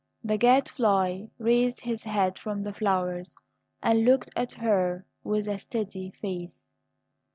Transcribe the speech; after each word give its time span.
The 0.23 0.39
Gadfly 0.39 1.27
raised 1.37 1.81
his 1.81 2.03
head 2.05 2.39
from 2.39 2.63
the 2.63 2.73
flowers, 2.73 3.35
and 3.83 4.03
looked 4.03 4.31
at 4.35 4.53
her 4.53 5.05
with 5.23 5.47
a 5.47 5.59
steady 5.59 6.09
face. 6.19 6.67